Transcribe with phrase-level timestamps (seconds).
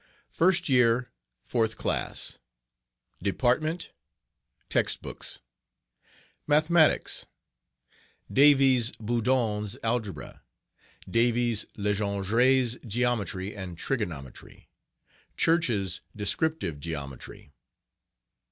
[0.41, 1.11] ]First Year
[1.43, 2.39] Fourth Class.
[3.21, 3.91] DEPARTMENT
[4.67, 5.41] TEXT BOOKS.
[6.47, 10.41] Mathematics...............Davies' Boudon's Algebra.
[11.07, 14.71] Davies' Legendre's Geometry and Trigonometry.
[15.37, 17.53] Church's Descriptive Geometry.